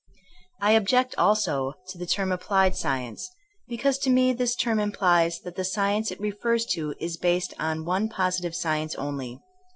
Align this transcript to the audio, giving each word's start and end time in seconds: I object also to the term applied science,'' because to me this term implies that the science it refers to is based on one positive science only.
I 0.59 0.71
object 0.71 1.13
also 1.19 1.73
to 1.89 1.97
the 1.99 2.07
term 2.07 2.31
applied 2.31 2.75
science,'' 2.75 3.29
because 3.67 3.99
to 3.99 4.09
me 4.09 4.33
this 4.33 4.55
term 4.55 4.79
implies 4.79 5.41
that 5.41 5.55
the 5.55 5.63
science 5.63 6.09
it 6.09 6.19
refers 6.19 6.65
to 6.73 6.95
is 6.99 7.17
based 7.17 7.53
on 7.59 7.85
one 7.85 8.09
positive 8.09 8.55
science 8.55 8.95
only. 8.95 9.43